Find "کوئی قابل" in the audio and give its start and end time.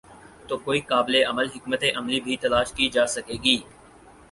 0.57-1.15